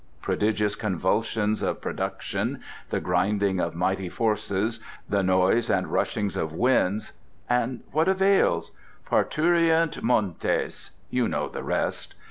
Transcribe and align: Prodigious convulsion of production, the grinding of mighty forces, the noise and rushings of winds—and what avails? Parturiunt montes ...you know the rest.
Prodigious 0.19 0.75
convulsion 0.75 1.55
of 1.61 1.79
production, 1.79 2.59
the 2.89 2.99
grinding 2.99 3.59
of 3.59 3.75
mighty 3.75 4.09
forces, 4.09 4.79
the 5.07 5.21
noise 5.21 5.69
and 5.69 5.89
rushings 5.91 6.35
of 6.35 6.51
winds—and 6.53 7.81
what 7.91 8.07
avails? 8.07 8.71
Parturiunt 9.05 10.01
montes 10.01 10.89
...you 11.11 11.27
know 11.27 11.47
the 11.49 11.61
rest. 11.61 12.15